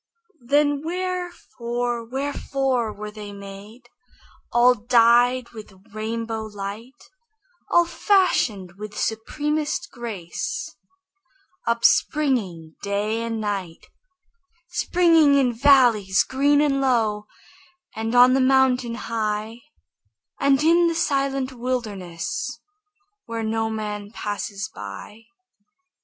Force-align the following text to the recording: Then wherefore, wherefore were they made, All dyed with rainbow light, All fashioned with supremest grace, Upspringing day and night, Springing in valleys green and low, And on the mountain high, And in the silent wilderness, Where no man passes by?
Then 0.47 0.81
wherefore, 0.83 2.03
wherefore 2.03 2.91
were 2.91 3.11
they 3.11 3.31
made, 3.31 3.87
All 4.51 4.73
dyed 4.73 5.51
with 5.51 5.79
rainbow 5.93 6.41
light, 6.45 7.03
All 7.69 7.85
fashioned 7.85 8.77
with 8.79 8.97
supremest 8.97 9.91
grace, 9.91 10.75
Upspringing 11.67 12.77
day 12.81 13.21
and 13.21 13.39
night, 13.39 13.89
Springing 14.69 15.35
in 15.35 15.53
valleys 15.53 16.23
green 16.23 16.61
and 16.61 16.81
low, 16.81 17.27
And 17.95 18.15
on 18.15 18.33
the 18.33 18.41
mountain 18.41 18.95
high, 18.95 19.61
And 20.39 20.63
in 20.63 20.87
the 20.87 20.95
silent 20.95 21.51
wilderness, 21.53 22.59
Where 23.25 23.43
no 23.43 23.69
man 23.69 24.09
passes 24.09 24.67
by? 24.73 25.25